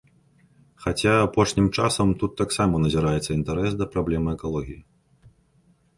Хаця 0.85 1.11
апошнім 1.25 1.67
часам 1.77 2.07
тут 2.23 2.31
таксама 2.41 2.81
назіраецца 2.87 3.29
інтарэс 3.39 3.71
да 3.83 3.89
праблемы 3.95 4.29
экалогіі. 4.39 4.81